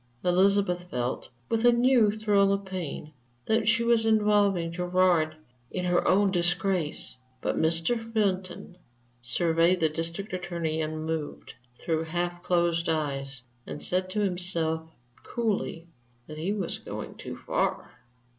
[0.23, 3.13] Elizabeth felt, with a new thrill of pain,
[3.45, 5.35] that she was involving Gerard
[5.69, 7.17] in her own disgrace.
[7.39, 8.11] But Mr.
[8.11, 8.79] Fenton
[9.21, 14.89] surveyed the District Attorney unmoved through half closed eyes, and said to himself
[15.23, 15.85] coolly
[16.25, 17.91] that he was going too far.